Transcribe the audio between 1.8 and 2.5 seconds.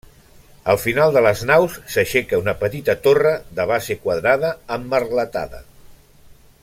s'aixeca